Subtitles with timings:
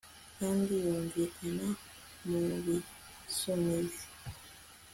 [0.37, 1.67] kandi yumvikana
[2.27, 4.03] mubisumizi